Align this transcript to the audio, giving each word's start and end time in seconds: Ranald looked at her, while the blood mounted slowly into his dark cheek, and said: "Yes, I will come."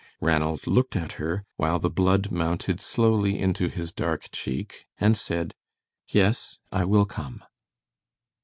Ranald 0.19 0.65
looked 0.65 0.95
at 0.95 1.11
her, 1.21 1.45
while 1.57 1.77
the 1.77 1.87
blood 1.91 2.31
mounted 2.31 2.79
slowly 2.81 3.37
into 3.39 3.67
his 3.69 3.91
dark 3.91 4.29
cheek, 4.31 4.87
and 4.99 5.15
said: 5.15 5.53
"Yes, 6.07 6.57
I 6.71 6.85
will 6.85 7.05
come." 7.05 7.43